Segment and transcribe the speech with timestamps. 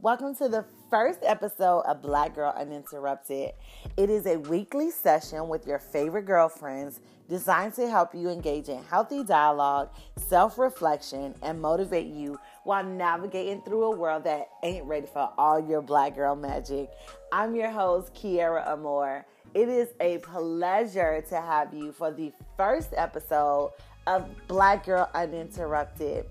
[0.00, 3.50] Welcome to the first episode of Black Girl Uninterrupted.
[3.96, 8.80] It is a weekly session with your favorite girlfriends designed to help you engage in
[8.84, 15.08] healthy dialogue, self reflection, and motivate you while navigating through a world that ain't ready
[15.12, 16.88] for all your black girl magic.
[17.32, 19.26] I'm your host, Kiera Amore.
[19.52, 23.72] It is a pleasure to have you for the first episode
[24.06, 26.24] of Black Girl Uninterrupted.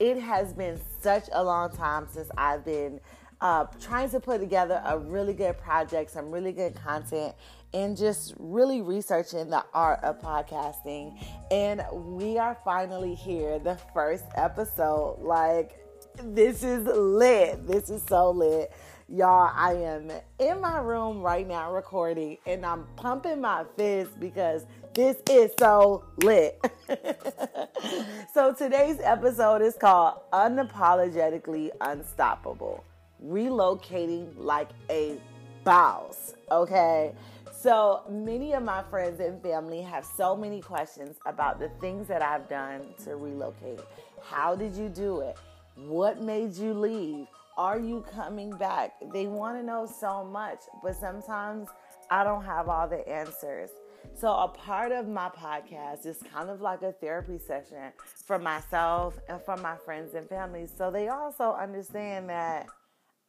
[0.00, 3.00] It has been such a long time since I've been
[3.42, 7.34] uh, trying to put together a really good project, some really good content,
[7.74, 11.22] and just really researching the art of podcasting.
[11.50, 15.18] And we are finally here, the first episode.
[15.20, 15.78] Like,
[16.24, 17.66] this is lit.
[17.66, 18.72] This is so lit.
[19.08, 24.64] Y'all, I am in my room right now recording and I'm pumping my fist because
[25.00, 26.60] this is so lit.
[28.34, 32.84] so today's episode is called Unapologetically Unstoppable
[33.24, 35.18] Relocating Like a
[35.64, 36.34] Boss.
[36.50, 37.14] Okay.
[37.50, 42.20] So many of my friends and family have so many questions about the things that
[42.20, 43.80] I've done to relocate.
[44.22, 45.38] How did you do it?
[45.76, 47.26] What made you leave?
[47.56, 48.92] Are you coming back?
[49.14, 51.68] They want to know so much, but sometimes
[52.10, 53.70] I don't have all the answers.
[54.14, 57.92] So, a part of my podcast is kind of like a therapy session
[58.26, 60.66] for myself and for my friends and family.
[60.66, 62.66] So, they also understand that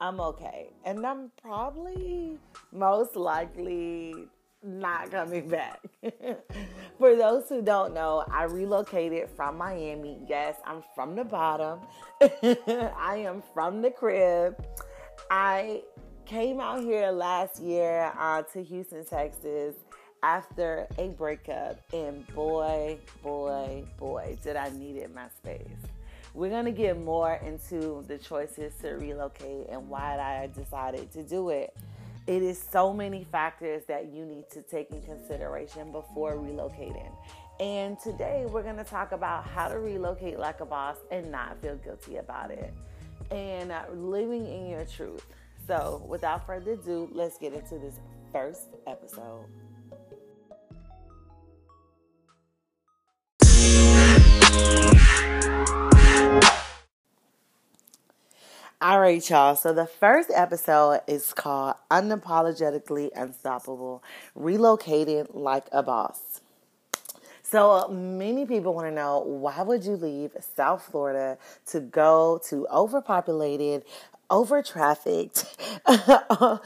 [0.02, 0.70] I'm okay.
[0.84, 2.38] And I'm probably
[2.72, 4.28] most likely
[4.64, 5.80] not coming back.
[6.98, 10.20] for those who don't know, I relocated from Miami.
[10.28, 11.80] Yes, I'm from the bottom,
[12.22, 14.56] I am from the crib.
[15.30, 15.84] I
[16.26, 19.76] came out here last year uh, to Houston, Texas
[20.24, 25.68] after a breakup, and boy, boy, boy, did I need it in my space.
[26.34, 31.50] We're to get more into the choices to relocate and why I decided to do
[31.50, 31.76] it.
[32.28, 37.12] It is so many factors that you need to take in consideration before relocating.
[37.60, 41.76] And today we're to talk about how to relocate like a boss and not feel
[41.76, 42.74] guilty about it
[43.32, 45.26] and uh, living in your truth.
[45.68, 48.00] So, without further ado, let's get into this
[48.32, 49.46] first episode.
[58.84, 59.56] All right, y'all.
[59.56, 64.04] So the first episode is called Unapologetically Unstoppable
[64.36, 66.42] Relocating Like a Boss.
[67.44, 72.66] So many people want to know why would you leave South Florida to go to
[72.70, 73.84] overpopulated,
[74.32, 75.46] over trafficked,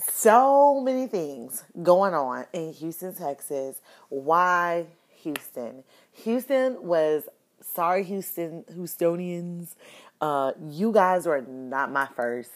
[0.00, 3.82] so many things going on in Houston, Texas.
[4.08, 4.86] Why
[5.22, 5.84] Houston?
[6.24, 7.28] Houston was
[7.60, 9.74] sorry, Houston Houstonians.
[10.20, 12.50] Uh, you guys were not my first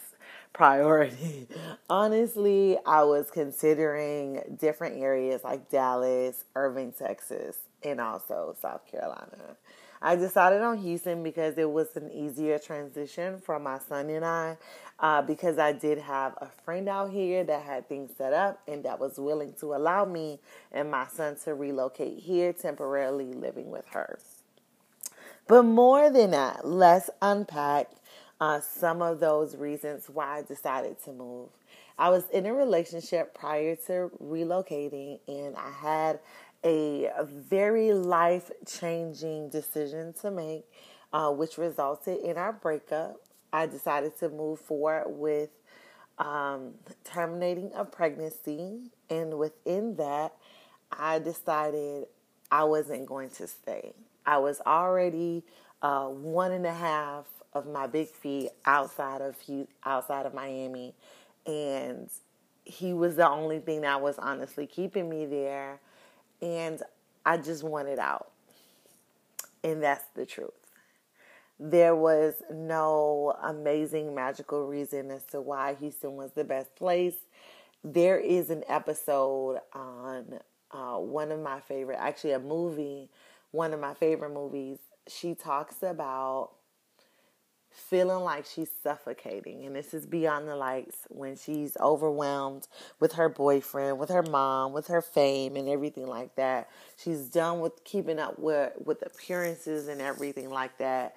[0.53, 1.47] priority.
[1.89, 9.57] Honestly, I was considering different areas like Dallas, Irving, Texas, and also South Carolina.
[10.01, 14.57] I decided on Houston because it was an easier transition for my son and I,
[14.99, 18.83] uh, because I did have a friend out here that had things set up and
[18.83, 20.39] that was willing to allow me
[20.71, 24.17] and my son to relocate here temporarily living with her.
[25.47, 27.89] But more than that, let's unpack
[28.39, 31.49] uh, some of those reasons why I decided to move.
[31.99, 36.19] I was in a relationship prior to relocating, and I had
[36.65, 40.65] a, very life changing decision to make,
[41.13, 43.21] uh, which resulted in our breakup.
[43.53, 45.49] I decided to move forward with
[46.17, 46.73] um,
[47.03, 48.79] terminating a pregnancy,
[49.09, 50.33] and within that,
[50.91, 52.07] I decided
[52.51, 53.93] I wasn't going to stay.
[54.25, 55.43] I was already
[55.81, 59.35] uh, one and a half of my big feet outside of
[59.83, 60.93] outside of Miami,
[61.45, 62.09] and
[62.63, 65.79] he was the only thing that was honestly keeping me there,
[66.41, 66.81] and
[67.25, 68.31] I just wanted out,
[69.63, 70.51] and that's the truth.
[71.59, 77.15] There was no amazing magical reason as to why Houston was the best place.
[77.83, 80.39] There is an episode on
[80.71, 83.09] uh, one of my favorite, actually a movie
[83.51, 86.51] one of my favorite movies, she talks about
[87.71, 89.65] feeling like she's suffocating.
[89.65, 92.67] And this is beyond the lights when she's overwhelmed
[92.99, 96.69] with her boyfriend, with her mom, with her fame and everything like that.
[96.97, 101.15] She's done with keeping up with, with appearances and everything like that.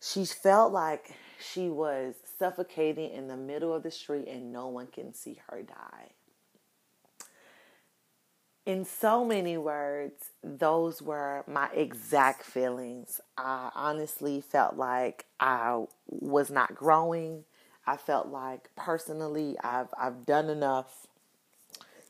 [0.00, 4.86] She felt like she was suffocating in the middle of the street and no one
[4.88, 6.10] can see her die
[8.68, 13.18] in so many words, those were my exact feelings.
[13.38, 17.44] I honestly felt like I was not growing.
[17.86, 21.06] I felt like personally I've I've done enough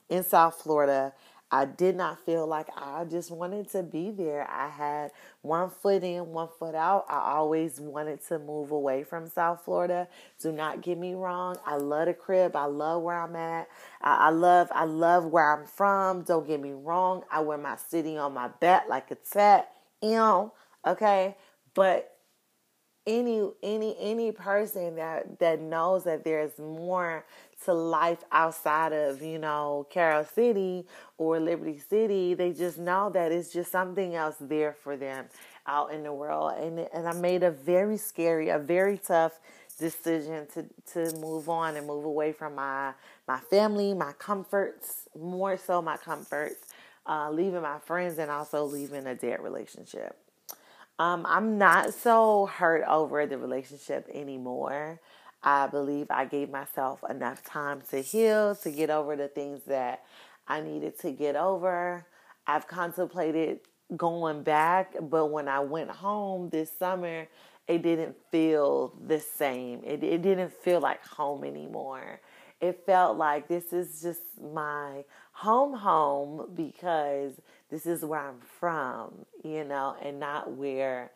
[0.09, 1.13] in South Florida.
[1.51, 4.49] I did not feel like I just wanted to be there.
[4.51, 7.07] I had one foot in, one foot out.
[7.09, 10.09] I always wanted to move away from South Florida.
[10.41, 11.57] Do not get me wrong.
[11.65, 12.55] I love the crib.
[12.55, 13.69] I love where I'm at.
[14.03, 16.23] I, I love I love where I'm from.
[16.23, 17.23] Don't get me wrong.
[17.31, 19.71] I wear my city on my back like a tat.
[20.03, 20.53] You know,
[20.87, 21.37] okay?
[21.75, 22.18] But
[23.07, 27.25] any any any person that that knows that there's more
[27.65, 30.87] to life outside of you know Carol City
[31.17, 35.27] or Liberty City, they just know that it's just something else there for them
[35.67, 36.53] out in the world.
[36.59, 39.41] And and I made a very scary, a very tough
[39.79, 42.93] decision to to move on and move away from my
[43.27, 46.67] my family, my comforts, more so my comforts,
[47.07, 50.17] uh, leaving my friends, and also leaving a dead relationship.
[50.99, 55.01] Um, I'm not so hurt over the relationship anymore.
[55.43, 60.05] I believe I gave myself enough time to heal, to get over the things that
[60.49, 62.05] I needed to get over.
[62.47, 63.61] I've contemplated
[63.97, 67.29] going back, but when I went home this summer,
[67.69, 69.83] it didn't feel the same.
[69.85, 72.21] It, it didn't feel like home anymore.
[72.61, 77.35] It felt like this is just my home home because
[77.71, 81.11] this is where I'm from, you know, and not where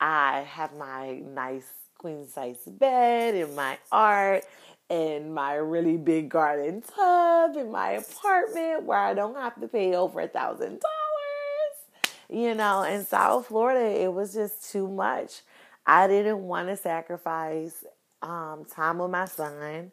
[0.00, 1.66] I have my nice
[1.98, 4.44] queen size bed and my art
[4.88, 9.94] and my really big garden tub in my apartment where I don't have to pay
[9.94, 12.10] over a thousand dollars.
[12.30, 15.42] You know, in South Florida, it was just too much.
[15.86, 17.84] I didn't want to sacrifice
[18.22, 19.92] um, time with my son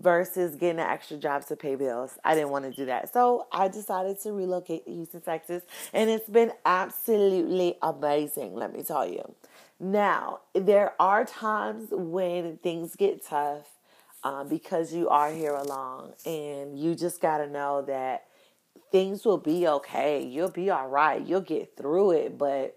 [0.00, 2.18] versus getting an extra job to pay bills.
[2.24, 3.12] I didn't want to do that.
[3.12, 5.62] So I decided to relocate to Houston, Texas,
[5.92, 9.34] and it's been absolutely amazing, let me tell you.
[9.80, 13.66] Now, there are times when things get tough
[14.24, 18.24] um, because you are here alone, and you just got to know that
[18.90, 20.24] things will be okay.
[20.24, 21.24] You'll be all right.
[21.24, 22.76] You'll get through it, but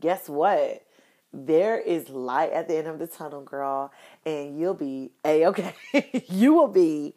[0.00, 0.84] guess what?
[1.32, 3.92] There is light at the end of the tunnel, girl,
[4.24, 5.74] and you'll be a okay.
[6.28, 7.14] you will be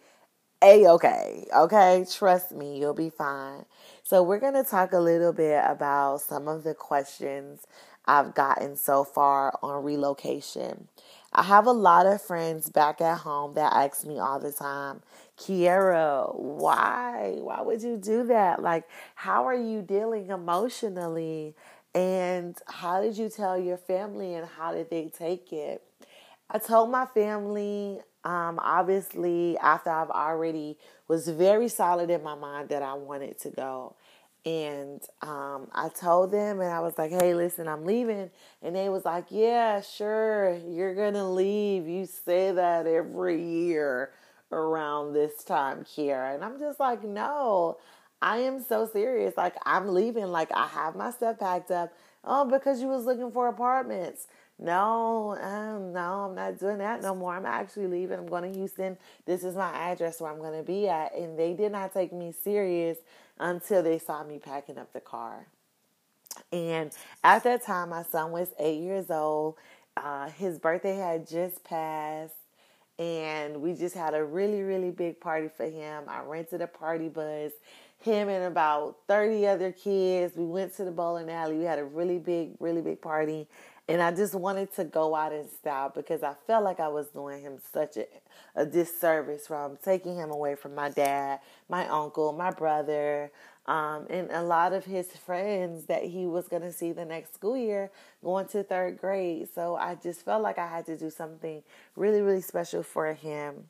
[0.63, 1.45] a okay.
[1.55, 3.65] Okay, trust me, you'll be fine.
[4.03, 7.65] So, we're going to talk a little bit about some of the questions
[8.05, 10.87] I've gotten so far on relocation.
[11.33, 15.01] I have a lot of friends back at home that ask me all the time,
[15.37, 17.35] Kiera, why?
[17.39, 18.61] Why would you do that?
[18.61, 18.83] Like,
[19.15, 21.55] how are you dealing emotionally?
[21.93, 25.83] And how did you tell your family and how did they take it?
[26.49, 30.77] I told my family, um, obviously, after I've already
[31.07, 33.95] was very solid in my mind that I wanted to go.
[34.45, 38.31] And um, I told them, and I was like, hey, listen, I'm leaving.
[38.63, 41.87] And they was like, yeah, sure, you're going to leave.
[41.87, 44.11] You say that every year
[44.51, 46.33] around this time, Kiera.
[46.35, 47.77] And I'm just like, no,
[48.21, 49.35] I am so serious.
[49.37, 50.27] Like I'm leaving.
[50.27, 51.93] Like I have my stuff packed up.
[52.23, 54.27] Oh, because you was looking for apartments.
[54.59, 57.33] No, um, no, I'm not doing that no more.
[57.35, 58.19] I'm actually leaving.
[58.19, 58.95] I'm going to Houston.
[59.25, 61.15] This is my address where I'm going to be at.
[61.15, 62.99] And they did not take me serious
[63.39, 65.47] until they saw me packing up the car.
[66.51, 66.91] And
[67.23, 69.55] at that time, my son was eight years old.
[69.97, 72.35] Uh, his birthday had just passed
[72.99, 77.09] and we just had a really really big party for him i rented a party
[77.09, 77.51] bus
[78.01, 80.35] him and about 30 other kids.
[80.35, 81.57] We went to the bowling alley.
[81.57, 83.47] We had a really big, really big party.
[83.87, 87.07] And I just wanted to go out in style because I felt like I was
[87.07, 88.05] doing him such a,
[88.55, 93.31] a disservice from taking him away from my dad, my uncle, my brother,
[93.65, 97.33] um, and a lot of his friends that he was going to see the next
[97.33, 97.91] school year
[98.23, 99.49] going to third grade.
[99.53, 101.61] So I just felt like I had to do something
[101.95, 103.65] really, really special for him.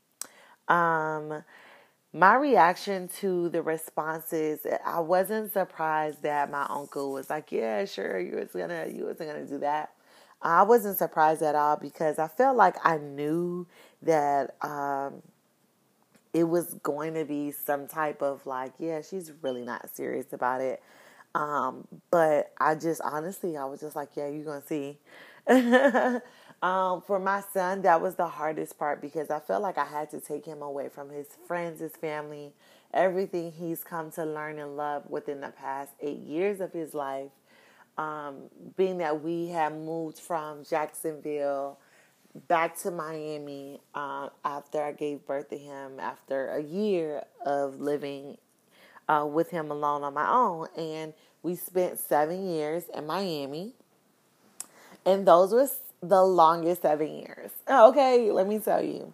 [0.67, 1.43] Um,
[2.13, 8.19] my reaction to the responses, I wasn't surprised that my uncle was like, "Yeah, sure,
[8.19, 9.91] you was gonna, you wasn't gonna do that."
[10.41, 13.67] I wasn't surprised at all because I felt like I knew
[14.01, 15.21] that um,
[16.33, 20.61] it was going to be some type of like, yeah, she's really not serious about
[20.61, 20.81] it.
[21.35, 24.97] Um, but I just honestly, I was just like, yeah, you're gonna see.
[26.61, 30.11] Um, for my son, that was the hardest part because I felt like I had
[30.11, 32.53] to take him away from his friends, his family,
[32.93, 37.31] everything he's come to learn and love within the past eight years of his life.
[37.97, 38.43] Um,
[38.77, 41.79] being that we have moved from Jacksonville
[42.47, 48.37] back to Miami uh, after I gave birth to him, after a year of living
[49.09, 50.67] uh, with him alone on my own.
[50.77, 51.13] And
[51.43, 53.73] we spent seven years in Miami.
[55.05, 57.51] And those was the longest seven years.
[57.69, 59.13] Okay, let me tell you.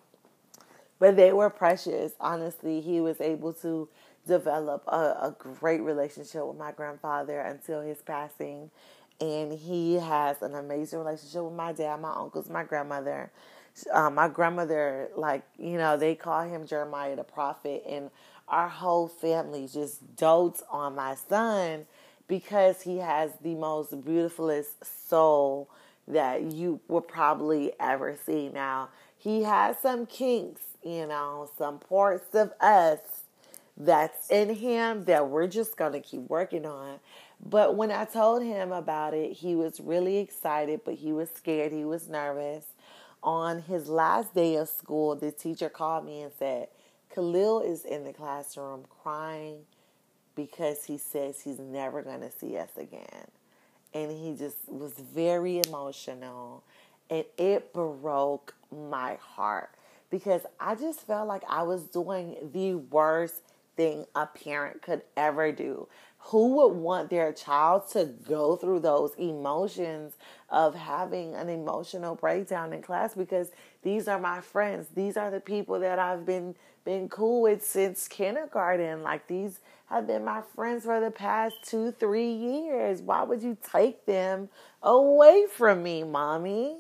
[1.00, 2.14] But they were precious.
[2.20, 3.88] Honestly, he was able to
[4.26, 8.72] develop a, a great relationship with my grandfather until his passing.
[9.20, 13.32] And he has an amazing relationship with my dad, my uncles, my grandmother.
[13.94, 17.84] Uh, my grandmother, like, you know, they call him Jeremiah the prophet.
[17.88, 18.10] And
[18.48, 21.86] our whole family just dotes on my son
[22.28, 25.70] because he has the most beautifulest soul
[26.08, 28.50] that you will probably ever see.
[28.50, 33.00] Now, he has some kinks, you know, some parts of us
[33.76, 37.00] that's in him that we're just going to keep working on.
[37.44, 41.72] But when I told him about it, he was really excited, but he was scared,
[41.72, 42.66] he was nervous.
[43.22, 46.70] On his last day of school, the teacher called me and said,
[47.14, 49.60] Khalil is in the classroom crying
[50.36, 53.28] because he says he's never going to see us again.
[53.94, 56.64] And he just was very emotional.
[57.10, 59.70] And it broke my heart
[60.10, 63.42] because I just felt like I was doing the worst
[63.76, 65.88] thing a parent could ever do.
[66.20, 70.14] Who would want their child to go through those emotions
[70.50, 73.14] of having an emotional breakdown in class?
[73.16, 73.52] Because
[73.88, 74.90] these are my friends.
[74.94, 79.02] These are the people that I've been been cool with since kindergarten.
[79.02, 83.02] Like these have been my friends for the past two, three years.
[83.02, 84.50] Why would you take them
[84.84, 86.80] away from me, mommy?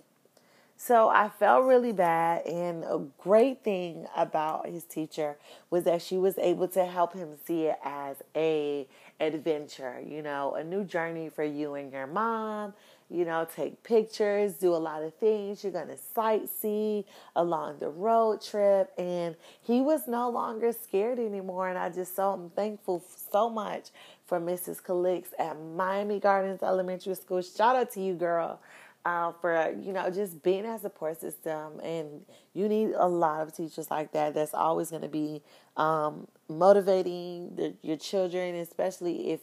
[0.75, 2.45] So I felt really bad.
[2.45, 5.37] And a great thing about his teacher
[5.69, 8.85] was that she was able to help him see it as a
[9.19, 12.73] adventure, you know, a new journey for you and your mom.
[13.09, 15.63] You know, take pictures, do a lot of things.
[15.63, 18.91] You're going to sightsee along the road trip.
[18.97, 21.69] And he was no longer scared anymore.
[21.69, 23.89] And I just so I'm thankful so much
[24.25, 24.83] for Mrs.
[24.83, 27.41] Calix at Miami Gardens Elementary School.
[27.41, 28.59] Shout out to you, girl
[29.07, 33.55] uh, for you know just being a support system and you need a lot of
[33.55, 35.41] teachers like that that's always going to be
[35.77, 39.39] um, motivating the, your children especially if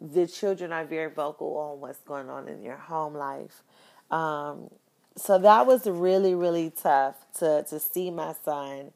[0.00, 3.62] the children are very vocal on what's going on in your home life
[4.10, 4.68] um,
[5.16, 8.90] so that was really really tough to to see my son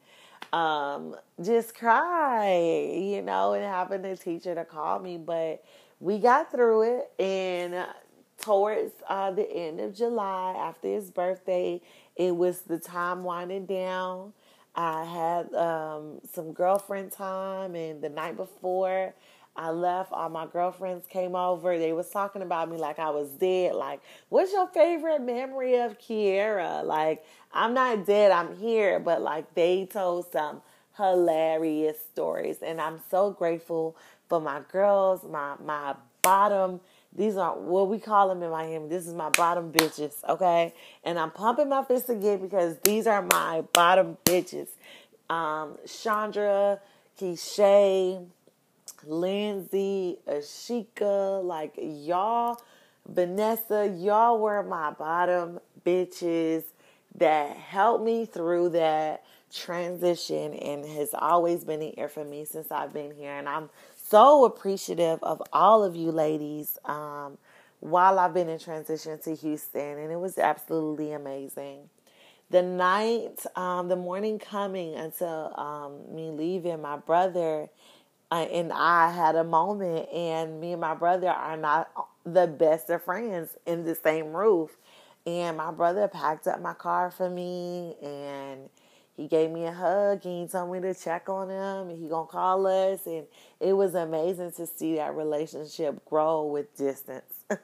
[0.52, 5.62] um, just cry you know and having a teacher to call me but
[6.00, 7.86] we got through it and
[8.40, 11.80] towards uh, the end of July after his birthday.
[12.16, 14.32] It was the time winding down.
[14.74, 19.14] I had um, some girlfriend time, and the night before
[19.58, 21.78] I left, all my girlfriends came over.
[21.78, 23.74] They was talking about me like I was dead.
[23.74, 26.84] Like, what's your favorite memory of Kiera?
[26.84, 29.00] Like, I'm not dead, I'm here.
[29.00, 30.62] But like, they told some
[30.96, 33.96] hilarious stories, and I'm so grateful
[34.28, 36.80] for my girls, my my bottom
[37.14, 38.88] these are what we call them in Miami.
[38.88, 40.74] This is my bottom bitches, okay?
[41.04, 44.68] And I'm pumping my fist again because these are my bottom bitches.
[45.30, 46.80] Um, Chandra,
[47.18, 48.24] Keisha,
[49.04, 52.60] Lindsay, Ashika, like y'all,
[53.06, 56.64] Vanessa, y'all were my bottom bitches
[57.16, 62.92] that helped me through that transition and has always been here for me since I've
[62.92, 63.32] been here.
[63.32, 67.38] And I'm so appreciative of all of you ladies um,
[67.80, 71.88] while I've been in transition to Houston, and it was absolutely amazing.
[72.50, 77.68] The night, um, the morning coming until um, me leaving, my brother
[78.30, 81.90] uh, and I had a moment, and me and my brother are not
[82.24, 84.76] the best of friends in the same roof.
[85.26, 88.68] And my brother packed up my car for me, and
[89.18, 92.08] he gave me a hug and he told me to check on him and he
[92.08, 93.26] gonna call us and
[93.58, 97.34] it was amazing to see that relationship grow with distance.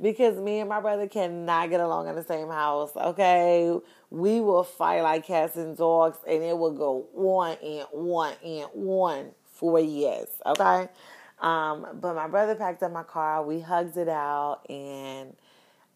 [0.00, 3.76] Because me and my brother cannot get along in the same house okay?
[4.10, 8.68] We will fight like cats and dogs and it will go one and one and
[8.72, 10.88] one for years okay
[11.40, 15.34] um, but my brother packed up my car we hugged it out and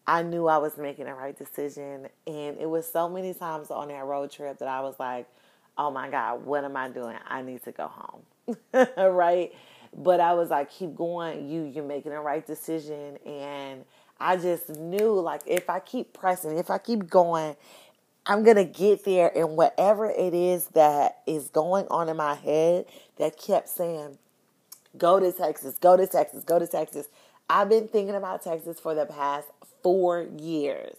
[0.07, 2.07] I knew I was making the right decision.
[2.27, 5.27] And it was so many times on that road trip that I was like,
[5.77, 7.17] oh my God, what am I doing?
[7.27, 8.57] I need to go home.
[8.97, 9.53] right?
[9.97, 11.49] But I was like, keep going.
[11.49, 13.17] You you're making the right decision.
[13.25, 13.85] And
[14.19, 17.55] I just knew like if I keep pressing, if I keep going,
[18.25, 22.85] I'm gonna get there and whatever it is that is going on in my head
[23.17, 24.17] that kept saying,
[24.97, 27.07] Go to Texas, go to Texas, go to Texas.
[27.49, 29.49] I've been thinking about Texas for the past
[29.83, 30.95] four years.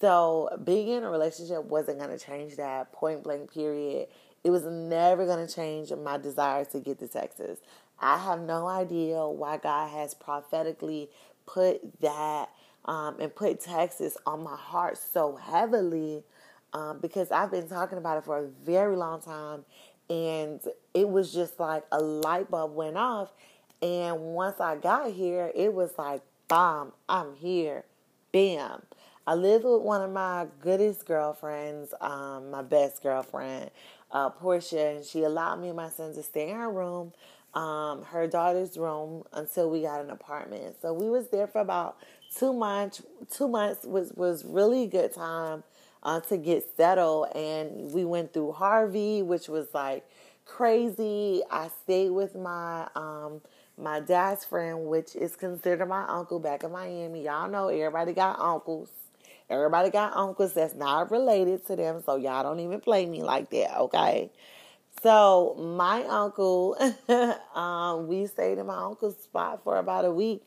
[0.00, 4.08] So being in a relationship wasn't going to change that point blank period.
[4.44, 7.58] It was never going to change my desire to get to Texas.
[7.98, 11.08] I have no idea why God has prophetically
[11.46, 12.50] put that
[12.86, 16.22] um, and put Texas on my heart so heavily
[16.72, 19.64] um, because I've been talking about it for a very long time.
[20.08, 20.60] And
[20.94, 23.32] it was just like a light bulb went off.
[23.82, 27.84] And once I got here, it was like, bam, I'm here.
[28.32, 28.82] Bam.
[29.26, 33.70] I live with one of my goodest girlfriends, um, my best girlfriend,
[34.12, 37.12] uh, Portia, and she allowed me and my son to stay in her room,
[37.52, 40.76] um, her daughter's room, until we got an apartment.
[40.80, 41.96] So we was there for about
[42.38, 43.02] two months.
[43.30, 45.64] Two months was was really good time
[46.02, 50.08] uh, to get settled, and we went through Harvey, which was like
[50.44, 51.42] crazy.
[51.50, 53.40] I stayed with my um,
[53.78, 57.24] my dad's friend, which is considered my uncle back in Miami.
[57.24, 58.90] Y'all know everybody got uncles.
[59.48, 63.50] Everybody got uncles that's not related to them, so y'all don't even play me like
[63.50, 64.30] that, okay?
[65.02, 66.76] So my uncle,
[67.54, 70.42] um, we stayed in my uncle's spot for about a week,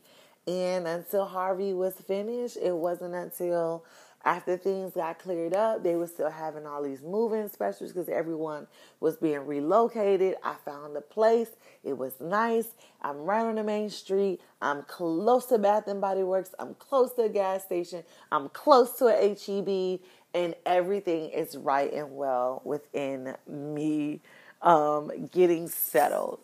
[0.50, 3.86] and until Harvey was finished, it wasn't until
[4.25, 8.68] after things got cleared up, they were still having all these moving specials because everyone
[9.00, 10.36] was being relocated.
[10.44, 11.51] I found a place.
[11.84, 12.68] It was nice.
[13.01, 14.41] I'm right on the main street.
[14.62, 16.53] I'm close to Bath and Body Works.
[16.60, 18.03] I'm close to a gas station.
[18.32, 20.01] I'm close to a HEB,
[20.34, 24.22] and everything is right and well within me
[24.62, 26.39] um, getting settled.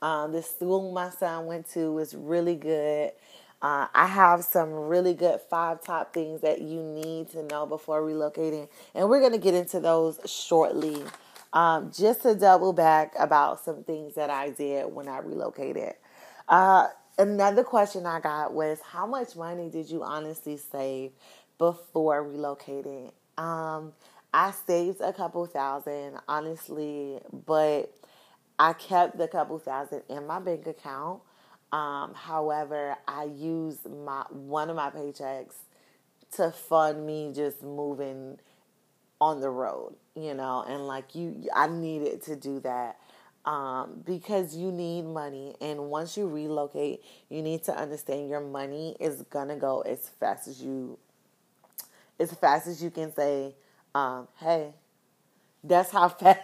[0.00, 3.12] Um, the school my son went to was really good.
[3.60, 8.02] Uh, I have some really good five top things that you need to know before
[8.02, 11.02] relocating, and we're going to get into those shortly.
[11.52, 15.94] Um, just to double back about some things that I did when I relocated.
[16.46, 16.88] Uh,
[17.18, 21.12] another question I got was how much money did you honestly save
[21.56, 23.12] before relocating?
[23.38, 23.92] Um,
[24.32, 27.90] I saved a couple thousand, honestly, but
[28.58, 31.20] I kept the couple thousand in my bank account.
[31.72, 35.54] Um, however, I used my one of my paychecks
[36.32, 38.38] to fund me just moving
[39.20, 42.98] on the road, you know, and like you, I needed to do that
[43.44, 45.56] um, because you need money.
[45.60, 50.48] And once you relocate, you need to understand your money is gonna go as fast
[50.48, 50.98] as you,
[52.18, 53.54] as fast as you can say,
[53.94, 54.74] um, "Hey,
[55.64, 56.40] that's how fast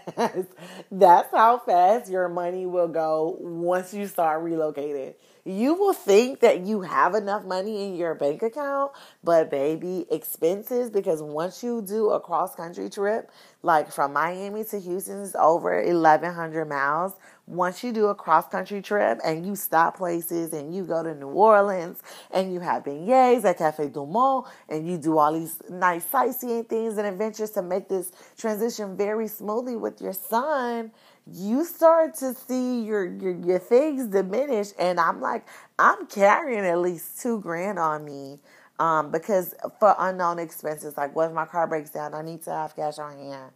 [0.90, 5.14] that's how fast your money will go once you start relocating.
[5.46, 10.88] You will think that you have enough money in your bank account, but baby, expenses
[10.88, 13.30] because once you do a cross country trip,
[13.62, 17.12] like from Miami to Houston is over 1100 miles,
[17.46, 21.14] once you do a cross country trip and you stop places and you go to
[21.14, 25.61] New Orleans and you have beignets at Cafe Du Monde and you do all these
[25.68, 30.90] nice sightseeing things and adventures to make this transition very smoothly with your son,
[31.31, 34.69] you start to see your, your, your things diminish.
[34.79, 35.47] And I'm like,
[35.79, 38.41] I'm carrying at least two grand on me.
[38.79, 42.51] Um, because for unknown expenses, like what if my car breaks down, I need to
[42.51, 43.53] have cash on hand.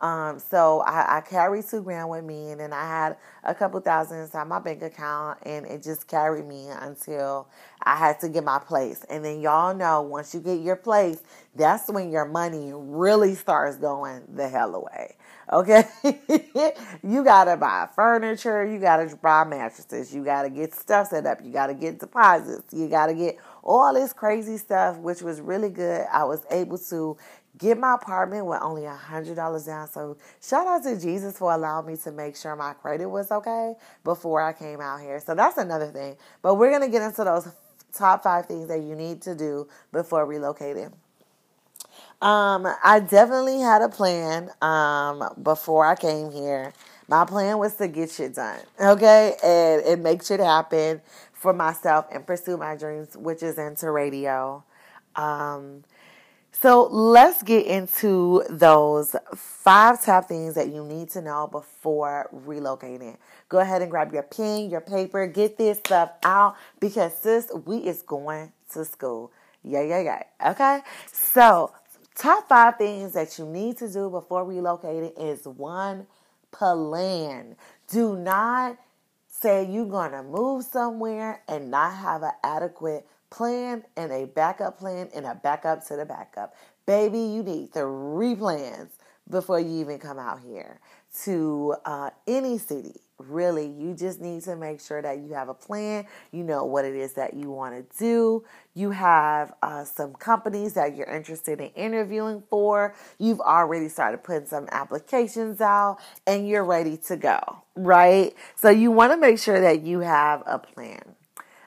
[0.00, 3.78] Um, so I, I carried two grand with me, and then I had a couple
[3.80, 7.48] thousand inside my bank account, and it just carried me until
[7.84, 9.04] I had to get my place.
[9.08, 11.22] And then y'all know once you get your place,
[11.54, 15.14] that's when your money really starts going the hell away.
[15.52, 15.84] Okay,
[17.04, 21.52] you gotta buy furniture, you gotta buy mattresses, you gotta get stuff set up, you
[21.52, 26.06] gotta get deposits, you gotta get all this crazy stuff, which was really good.
[26.10, 27.18] I was able to
[27.58, 29.88] get my apartment with only a hundred dollars down.
[29.90, 33.74] So shout out to Jesus for allowing me to make sure my credit was okay
[34.04, 35.20] before I came out here.
[35.20, 36.16] So that's another thing.
[36.40, 37.46] But we're gonna get into those
[37.92, 40.92] top five things that you need to do before relocating.
[42.22, 46.72] Um, I definitely had a plan um, before I came here.
[47.08, 52.06] My plan was to get shit done, okay, and, and make shit happen for myself
[52.12, 54.62] and pursue my dreams, which is into radio.
[55.16, 55.82] Um,
[56.52, 63.16] so let's get into those five top things that you need to know before relocating.
[63.48, 67.78] Go ahead and grab your pen, your paper, get this stuff out because sis, we
[67.78, 69.32] is going to school.
[69.64, 70.50] Yeah, yeah, yeah.
[70.52, 70.80] Okay.
[71.10, 71.72] So
[72.14, 76.06] top five things that you need to do before relocating is one,
[76.50, 77.56] plan.
[77.90, 78.78] Do not
[79.28, 84.78] say you're going to move somewhere and not have an adequate plan and a backup
[84.78, 86.54] plan and a backup to the backup.
[86.86, 88.90] Baby, you need three plans
[89.28, 90.78] before you even come out here
[91.24, 93.00] to uh, any city.
[93.28, 96.06] Really, you just need to make sure that you have a plan.
[96.30, 98.44] You know what it is that you want to do.
[98.74, 102.94] You have uh, some companies that you're interested in interviewing for.
[103.18, 108.34] You've already started putting some applications out and you're ready to go, right?
[108.56, 111.16] So, you want to make sure that you have a plan.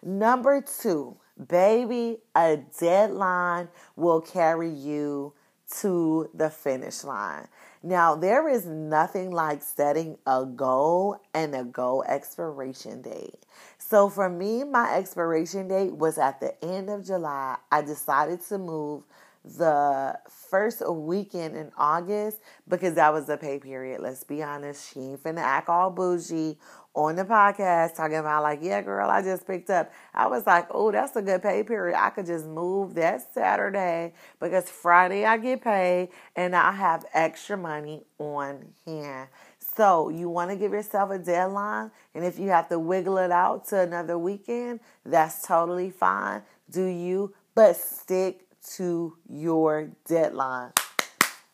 [0.03, 5.33] Number two, Baby, a deadline will carry you
[5.81, 7.47] to the finish line.
[7.85, 13.35] Now, there is nothing like setting a goal and a goal expiration date.
[13.77, 17.57] So, for me, my expiration date was at the end of July.
[17.71, 19.03] I decided to move
[19.43, 24.01] the first weekend in August because that was the pay period.
[24.01, 24.91] Let's be honest.
[24.91, 26.57] She ain't finna act all bougie
[26.95, 29.91] on the podcast talking about like, yeah, girl, I just picked up.
[30.13, 31.99] I was like, oh, that's a good pay period.
[31.99, 37.57] I could just move that Saturday because Friday I get paid and I have extra
[37.57, 39.27] money on hand.
[39.75, 43.31] So you want to give yourself a deadline, and if you have to wiggle it
[43.31, 46.43] out to another weekend, that's totally fine.
[46.71, 47.33] Do you?
[47.55, 50.71] But stick to your deadline.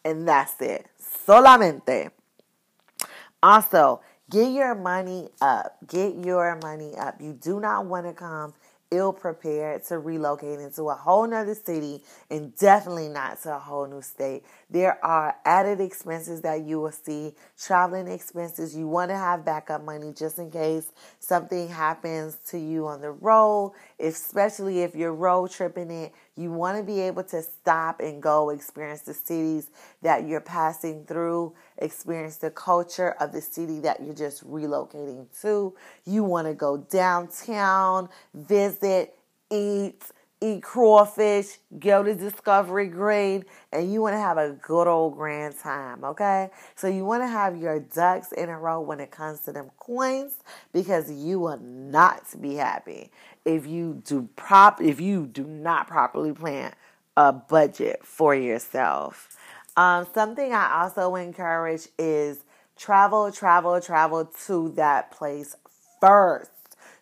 [0.06, 0.88] And that's it.
[1.02, 2.12] Solamente.
[3.42, 4.02] Also,
[4.32, 5.78] get your money up.
[5.88, 7.22] Get your money up.
[7.22, 8.54] You do not want to come
[8.92, 13.88] ill prepared to relocate into a whole nother city and definitely not to a whole
[13.88, 14.44] new state.
[14.70, 18.76] There are added expenses that you will see, traveling expenses.
[18.76, 23.12] You want to have backup money just in case something happens to you on the
[23.12, 26.14] road, especially if you're road tripping it.
[26.36, 29.70] You want to be able to stop and go experience the cities
[30.02, 35.74] that you're passing through, experience the culture of the city that you're just relocating to.
[36.06, 39.16] You want to go downtown, visit,
[39.52, 40.04] eat,
[40.42, 45.58] eat crawfish, go to Discovery Green, and you want to have a good old grand
[45.60, 46.50] time, okay?
[46.76, 49.70] So you want to have your ducks in a row when it comes to them
[49.78, 50.38] coins
[50.74, 53.12] because you will not be happy
[53.46, 56.74] if you do prop if you do not properly plan
[57.16, 59.38] a budget for yourself.
[59.78, 62.44] Um, something I also encourage is
[62.78, 65.56] travel, travel, travel to that place
[66.00, 66.50] first.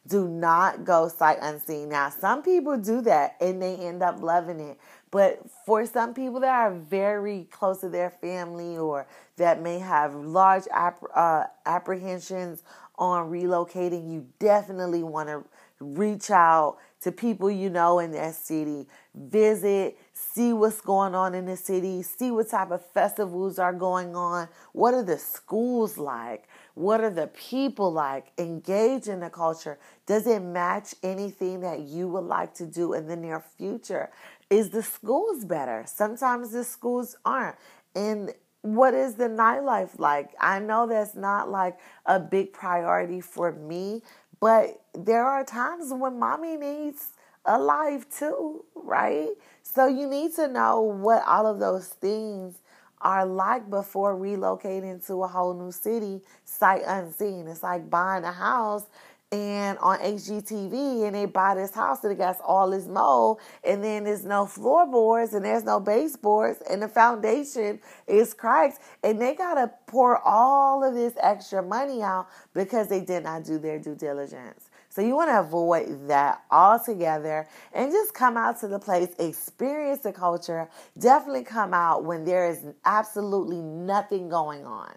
[0.09, 1.89] Do not go sight unseen.
[1.89, 4.79] Now, some people do that and they end up loving it.
[5.11, 10.13] But for some people that are very close to their family or that may have
[10.15, 12.63] large uh, apprehensions
[12.97, 15.43] on relocating, you definitely want to
[15.79, 21.45] reach out to people you know in that city, visit, see what's going on in
[21.45, 26.48] the city, see what type of festivals are going on, what are the schools like,
[26.79, 29.77] what are the people like, engage in the culture.
[30.05, 34.09] Does it match anything that you would like to do in the near future?
[34.49, 35.83] Is the schools better?
[35.85, 37.57] Sometimes the schools aren't.
[37.95, 40.29] And what is the nightlife like?
[40.39, 44.01] I know that's not like a big priority for me,
[44.39, 47.09] but there are times when mommy needs
[47.43, 49.27] a life too, right?
[49.63, 52.59] So you need to know what all of those things
[53.01, 57.47] are like before relocating to a whole new city, sight unseen.
[57.47, 58.85] It's like buying a house
[59.31, 63.83] and on HGTV and they buy this house and it got all this mold and
[63.83, 69.35] then there's no floorboards and there's no baseboards and the foundation is cracked and they
[69.35, 73.95] gotta pour all of this extra money out because they did not do their due
[73.95, 74.68] diligence.
[74.99, 80.01] So you want to avoid that altogether and just come out to the place, experience
[80.01, 80.67] the culture.
[80.97, 84.91] Definitely come out when there is absolutely nothing going on.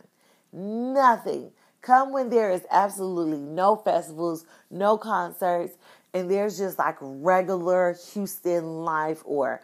[0.53, 1.53] Nothing.
[1.83, 5.77] Come when there is absolutely no festivals, no concerts,
[6.13, 9.63] and there's just like regular Houston life or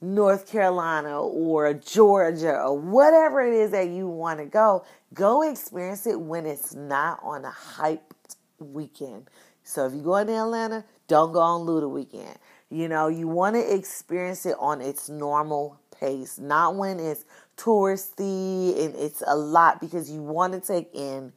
[0.00, 4.84] North Carolina or Georgia or whatever it is that you want to go.
[5.12, 9.26] Go experience it when it's not on a hyped weekend.
[9.64, 12.38] So if you go into Atlanta, don't go on Luda weekend.
[12.70, 17.24] You know, you want to experience it on its normal pace, not when it's
[17.56, 21.32] touristy and it's a lot because you want to take in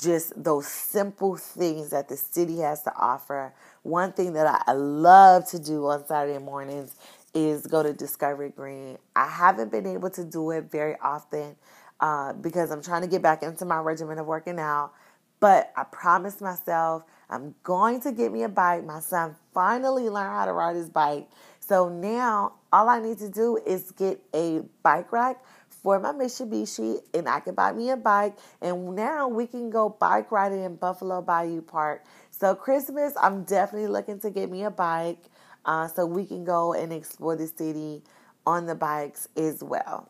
[0.00, 3.54] just those simple things that the city has to offer.
[3.82, 6.96] One thing that I love to do on Saturday mornings
[7.32, 8.98] is go to Discovery Green.
[9.14, 11.56] I haven't been able to do it very often
[12.00, 14.92] uh, because I'm trying to get back into my regimen of working out.
[15.40, 18.84] But I promised myself I'm going to get me a bike.
[18.84, 21.28] My son finally learned how to ride his bike.
[21.58, 27.00] So now all I need to do is get a bike rack for my Mitsubishi
[27.12, 28.36] and I can buy me a bike.
[28.62, 32.04] And now we can go bike riding in Buffalo Bayou Park.
[32.30, 35.24] So, Christmas, I'm definitely looking to get me a bike
[35.64, 38.02] uh, so we can go and explore the city
[38.46, 40.08] on the bikes as well.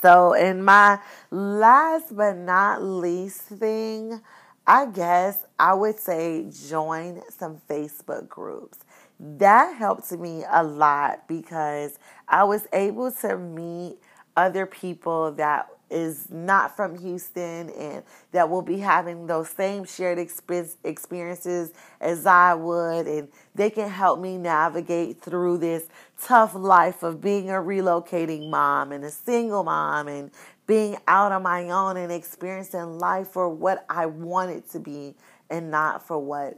[0.00, 4.20] So, in my last but not least thing,
[4.66, 8.78] I guess I would say join some Facebook groups.
[9.18, 11.98] That helped me a lot because
[12.28, 13.98] I was able to meet
[14.36, 20.18] other people that is not from Houston and that will be having those same shared
[20.18, 23.06] experiences as I would.
[23.06, 25.84] And they can help me navigate through this
[26.20, 30.30] tough life of being a relocating mom and a single mom and
[30.72, 35.14] being out on my own and experiencing life for what I want it to be
[35.50, 36.56] and not for what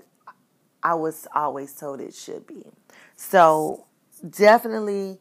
[0.84, 2.64] I was always told it should be.
[3.16, 3.86] So
[4.30, 5.18] definitely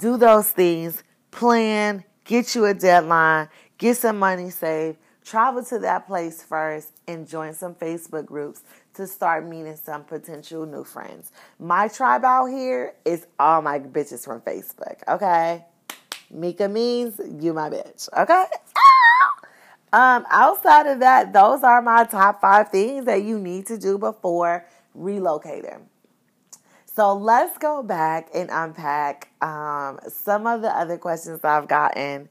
[0.00, 1.04] do those things.
[1.30, 7.28] Plan, get you a deadline, get some money saved, travel to that place first, and
[7.28, 8.62] join some Facebook groups
[8.94, 11.30] to start meeting some potential new friends.
[11.60, 15.66] My tribe out here is all my bitches from Facebook, okay?
[16.34, 18.44] Mika means you my bitch, okay?
[19.92, 23.96] Um, outside of that, those are my top five things that you need to do
[23.96, 24.66] before
[24.98, 25.82] relocating.
[26.84, 32.28] So let's go back and unpack um, some of the other questions I've gotten.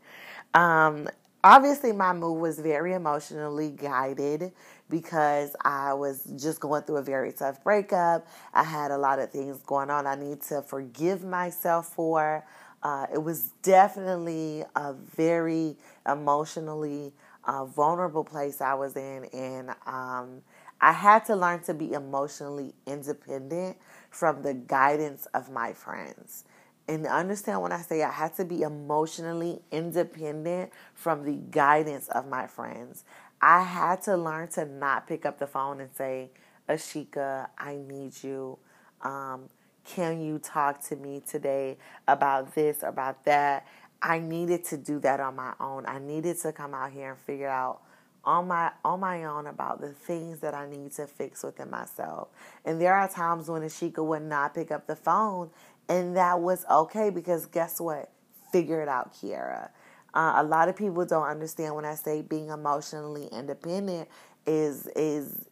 [0.54, 1.08] Um,
[1.42, 4.52] obviously, my move was very emotionally guided
[4.90, 8.28] because I was just going through a very tough breakup.
[8.54, 12.44] I had a lot of things going on I need to forgive myself for.
[12.84, 17.14] Uh, it was definitely a very emotionally
[17.46, 20.44] uh, vulnerable place I was in, and um,
[20.82, 23.78] I had to learn to be emotionally independent
[24.12, 26.46] from the guidance of my friends.
[26.88, 32.28] And understand when I say I had to be emotionally independent from the guidance of
[32.28, 33.06] my friends.
[33.42, 36.32] I had to learn to not pick up the phone and say,
[36.70, 38.58] Ashika, I need you.
[39.02, 39.50] Um,
[39.86, 43.68] can you talk to me today about this, or about that?
[44.02, 45.86] I needed to do that on my own.
[45.86, 47.82] I needed to come out here and figure out
[48.26, 52.30] on my on my own about the things that I need to fix within myself.
[52.66, 55.50] And there are times when Ashika would not pick up the phone,
[55.90, 58.12] and that was okay because guess what?
[58.52, 59.70] Figure it out, Kiera.
[60.14, 64.08] Uh, a lot of people don't understand when I say being emotionally independent
[64.46, 65.48] is is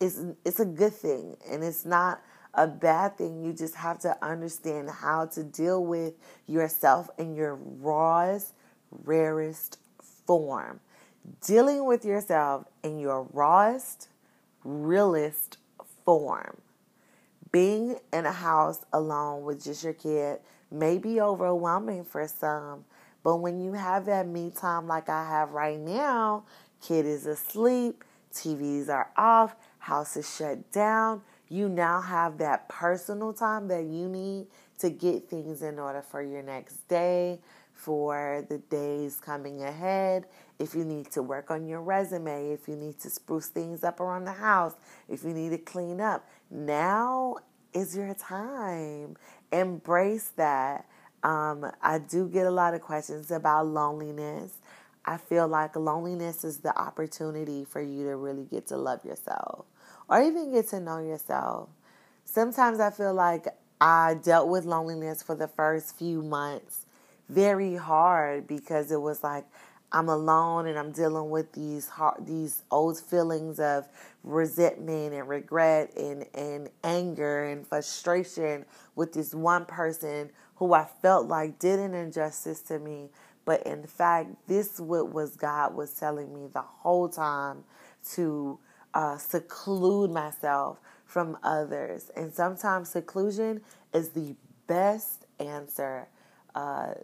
[0.00, 2.22] is it's a good thing, and it's not
[2.56, 3.44] a bad thing.
[3.44, 6.14] You just have to understand how to deal with
[6.46, 8.54] yourself in your rawest,
[8.90, 9.78] rarest
[10.26, 10.80] form
[11.44, 14.08] dealing with yourself in your rawest,
[14.64, 15.58] realest
[16.04, 16.58] form.
[17.52, 20.40] Being in a house alone with just your kid
[20.70, 22.84] may be overwhelming for some,
[23.22, 26.44] but when you have that me time like I have right now,
[26.82, 33.32] kid is asleep, TVs are off, house is shut down, you now have that personal
[33.32, 34.46] time that you need
[34.78, 37.38] to get things in order for your next day,
[37.72, 40.26] for the days coming ahead,
[40.58, 44.00] if you need to work on your resume, if you need to spruce things up
[44.00, 44.74] around the house,
[45.08, 46.26] if you need to clean up.
[46.50, 47.36] Now
[47.72, 49.16] is your time.
[49.52, 50.86] Embrace that.
[51.22, 54.54] Um, I do get a lot of questions about loneliness.
[55.04, 59.66] I feel like loneliness is the opportunity for you to really get to love yourself
[60.08, 61.68] or even get to know yourself.
[62.24, 63.46] Sometimes I feel like
[63.80, 66.86] I dealt with loneliness for the first few months
[67.28, 69.44] very hard because it was like
[69.92, 73.88] I'm alone and I'm dealing with these hard, these old feelings of
[74.24, 78.64] resentment and regret and, and anger and frustration
[78.94, 83.10] with this one person who I felt like did an injustice to me.
[83.44, 87.62] But in fact, this what was God was telling me the whole time
[88.12, 88.58] to
[88.96, 92.10] uh, seclude myself from others.
[92.16, 93.60] And sometimes seclusion
[93.92, 94.34] is the
[94.66, 96.08] best answer
[96.54, 96.94] uh,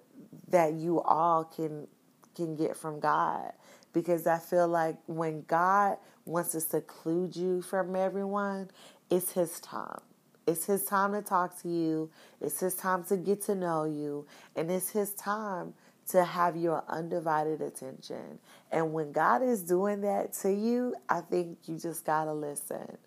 [0.48, 1.86] that you all can
[2.34, 3.52] can get from God.
[3.92, 8.70] Because I feel like when God wants to seclude you from everyone,
[9.10, 10.00] it's His time.
[10.46, 14.26] It's His time to talk to you, it's His time to get to know you,
[14.56, 15.74] and it's His time
[16.12, 18.38] to have your undivided attention.
[18.70, 22.98] And when God is doing that to you, I think you just got to listen.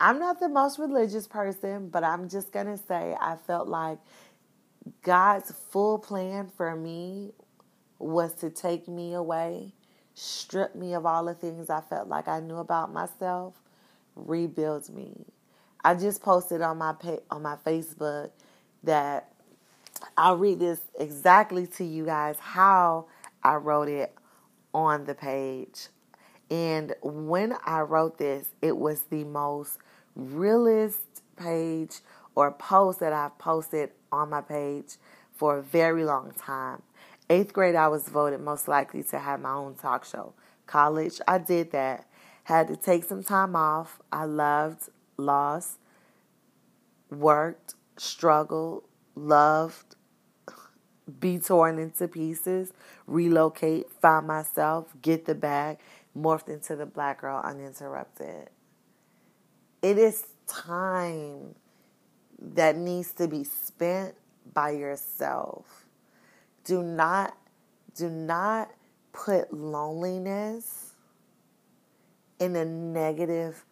[0.00, 3.98] I'm not the most religious person, but I'm just going to say I felt like
[5.02, 7.32] God's full plan for me
[7.98, 9.72] was to take me away,
[10.14, 13.54] strip me of all the things I felt like I knew about myself,
[14.14, 15.26] rebuild me.
[15.84, 16.94] I just posted on my
[17.30, 18.30] on my Facebook
[18.84, 19.33] that
[20.16, 23.06] I'll read this exactly to you guys how
[23.42, 24.14] I wrote it
[24.72, 25.88] on the page.
[26.50, 29.78] And when I wrote this, it was the most
[30.14, 32.00] realist page
[32.34, 34.96] or post that I've posted on my page
[35.32, 36.82] for a very long time.
[37.30, 40.34] Eighth grade, I was voted most likely to have my own talk show.
[40.66, 42.06] College, I did that.
[42.44, 44.00] Had to take some time off.
[44.12, 45.78] I loved, lost,
[47.10, 49.93] worked, struggled, loved,
[51.20, 52.72] be torn into pieces,
[53.06, 55.78] relocate, find myself, get the bag,
[56.16, 58.50] morphed into the black girl uninterrupted.
[59.82, 61.54] It is time
[62.40, 64.14] that needs to be spent
[64.52, 65.86] by yourself.
[66.64, 67.36] Do not
[67.94, 68.70] do not
[69.12, 70.94] put loneliness
[72.40, 73.64] in a negative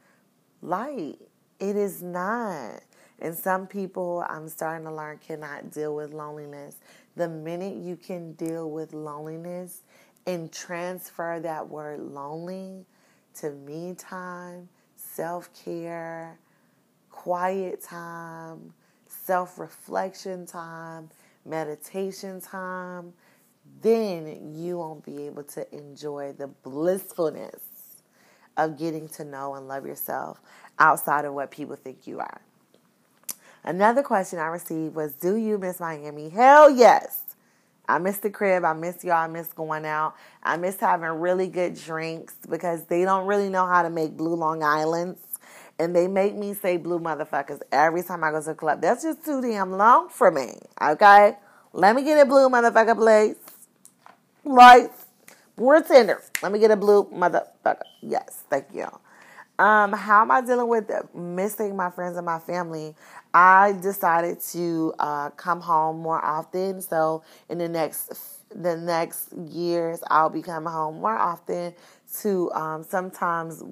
[0.61, 1.19] light.
[1.59, 2.83] It is not.
[3.23, 6.77] And some people I'm starting to learn cannot deal with loneliness.
[7.15, 9.83] The minute you can deal with loneliness
[10.27, 12.85] and transfer that word lonely
[13.37, 16.37] to me time, self care,
[17.11, 18.75] quiet time,
[19.07, 21.09] self reflection time,
[21.47, 23.13] meditation time,
[23.83, 27.61] then you won't be able to enjoy the blissfulness
[28.57, 30.41] of getting to know and love yourself
[30.81, 32.41] outside of what people think you are.
[33.65, 36.29] Another question I received was Do you miss Miami?
[36.29, 37.23] Hell yes.
[37.89, 38.65] I miss the crib.
[38.65, 39.15] I miss y'all.
[39.15, 40.15] I miss going out.
[40.43, 44.35] I miss having really good drinks because they don't really know how to make blue
[44.35, 45.21] Long Island's.
[45.79, 48.81] And they make me say blue motherfuckers every time I go to the club.
[48.81, 50.59] That's just too damn long for me.
[50.81, 51.37] Okay?
[51.73, 53.37] Let me get a blue motherfucker, please.
[54.45, 54.91] Right?
[55.57, 56.23] We're tender.
[56.43, 57.83] Let me get a blue motherfucker.
[58.01, 58.87] Yes, thank you.
[59.59, 62.95] Um, how am I dealing with missing my friends and my family?
[63.35, 66.83] I decided to uh, come home more often.
[66.83, 71.75] So in the next the next years, I'll be coming home more often
[72.21, 73.63] to um, sometimes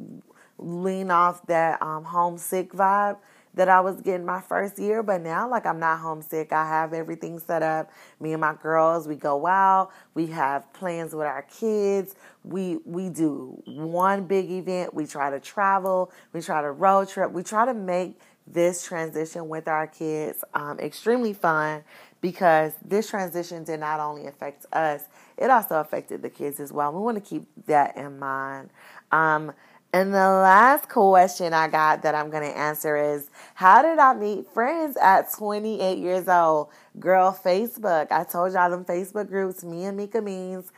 [0.57, 3.19] lean off that um, homesick vibe
[3.55, 6.53] that I was getting my first year, but now like I'm not homesick.
[6.53, 7.91] I have everything set up.
[8.21, 9.91] Me and my girls, we go out.
[10.15, 12.15] We have plans with our kids.
[12.45, 14.95] We we do one big event.
[14.95, 16.13] We try to travel.
[16.33, 17.33] We try to road trip.
[17.33, 18.19] We try to make
[18.53, 21.85] this transition with our kids um, extremely fun
[22.21, 25.03] because this transition did not only affect us,
[25.37, 26.93] it also affected the kids as well.
[26.93, 28.71] We want to keep that in mind.
[29.11, 29.53] Um,
[29.93, 34.15] and the last question I got that I'm going to answer is How did I
[34.15, 36.69] meet friends at 28 years old?
[37.01, 38.13] Girl, Facebook.
[38.13, 40.71] I told y'all them Facebook groups, me and Mika Means.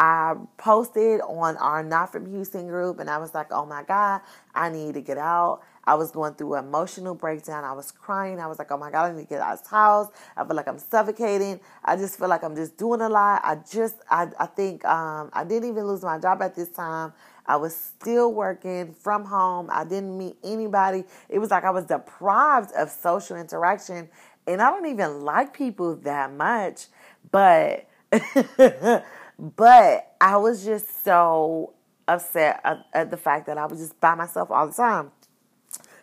[0.00, 4.22] I posted on our Not From Houston group and I was like, oh my God,
[4.54, 5.60] I need to get out.
[5.84, 7.64] I was going through an emotional breakdown.
[7.64, 8.40] I was crying.
[8.40, 10.08] I was like, oh my God, I need to get out of this house.
[10.38, 11.60] I feel like I'm suffocating.
[11.84, 13.42] I just feel like I'm just doing a lot.
[13.44, 17.12] I just, I, I think um, I didn't even lose my job at this time.
[17.44, 19.68] I was still working from home.
[19.70, 21.04] I didn't meet anybody.
[21.28, 24.08] It was like I was deprived of social interaction.
[24.46, 26.86] And I don't even like people that much.
[27.30, 27.86] But,
[29.40, 31.72] but I was just so
[32.06, 32.60] upset
[32.92, 35.12] at, the fact that I was just by myself all the time.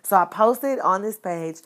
[0.02, 1.58] So I posted on this page,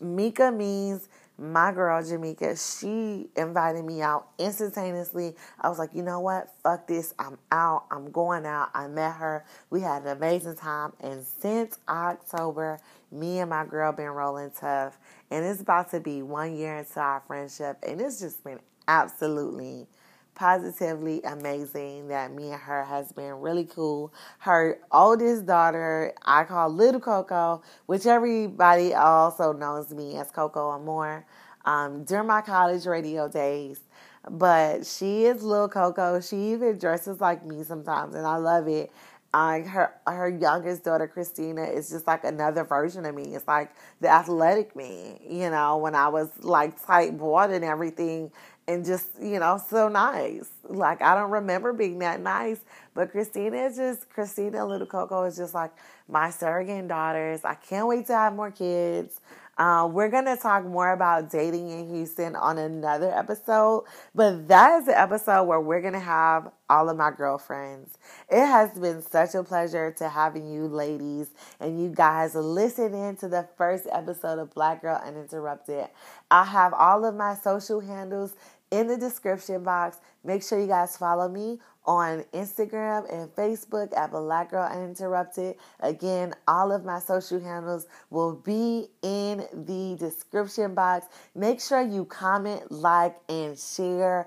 [0.00, 1.08] Mika means
[1.38, 5.34] my girl Jamaica, she invited me out instantaneously.
[5.60, 6.48] I was like, you know what?
[6.62, 7.12] Fuck this.
[7.18, 7.86] I'm out.
[7.90, 8.70] I'm going out.
[8.72, 9.44] I met her.
[9.68, 10.92] We had an amazing time.
[11.00, 14.98] And since October, me and my girl been rolling tough.
[15.30, 17.78] And it's about to be one year into our friendship.
[17.86, 19.88] And it's just been absolutely
[20.36, 24.14] positively amazing that me and her has been really cool.
[24.40, 31.26] Her oldest daughter, I call Little Coco, which everybody also knows me as Coco Amore
[31.64, 33.80] um, during my college radio days.
[34.28, 36.20] But she is Little Coco.
[36.20, 38.90] She even dresses like me sometimes, and I love it.
[39.34, 43.34] Uh, her her youngest daughter Christina is just like another version of me.
[43.34, 43.70] It's like
[44.00, 48.32] the athletic me, you know, when I was like tight board and everything,
[48.68, 50.48] and just you know so nice.
[50.64, 52.60] Like I don't remember being that nice,
[52.94, 55.72] but Christina is just Christina Little Coco is just like
[56.08, 57.44] my surrogate daughters.
[57.44, 59.20] I can't wait to have more kids.
[59.58, 64.78] Uh, we're going to talk more about dating in Houston on another episode, but that
[64.78, 67.96] is the episode where we're going to have all of my girlfriends.
[68.28, 73.16] It has been such a pleasure to having you ladies and you guys listen in
[73.16, 75.88] to the first episode of Black Girl Uninterrupted.
[76.30, 78.34] I have all of my social handles
[78.70, 79.98] in the description box.
[80.24, 85.56] Make sure you guys follow me on Instagram and Facebook at Black Girl Uninterrupted.
[85.80, 91.06] Again, all of my social handles will be in the description box.
[91.34, 94.26] Make sure you comment, like, and share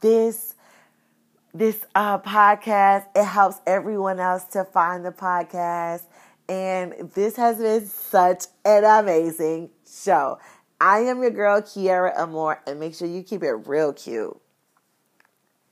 [0.00, 0.54] this
[1.54, 3.06] this uh, podcast.
[3.16, 6.02] It helps everyone else to find the podcast.
[6.48, 10.38] And this has been such an amazing show.
[10.80, 14.40] I am your girl, Kiera Amore, and make sure you keep it real cute.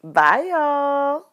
[0.03, 1.27] Bye, y'all.